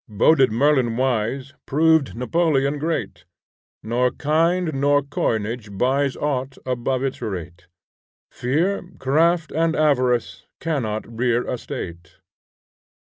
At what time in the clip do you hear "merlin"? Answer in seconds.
0.51-0.97